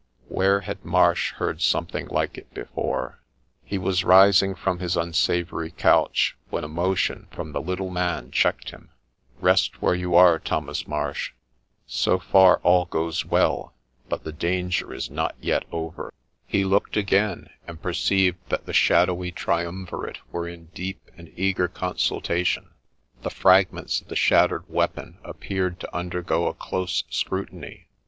[0.29, 3.21] Where had Marsh heard something like it before?
[3.63, 8.71] He was rising from his unsavoury couch, when a motion from the little man checked
[8.71, 8.89] him.'
[9.47, 11.33] Rest where you are, Thomas Marsh;
[11.85, 13.75] so far all goes well,
[14.09, 16.07] but the danger is not yet over I' 80 MRS.
[16.07, 21.31] BOTHERBY'S STORY He looked again, and perceived that the shadowy triumvirate were in deep and
[21.35, 22.71] eager consultation;
[23.21, 27.85] the fragments of the shattered weapon appeared to undergo a close scrutiny.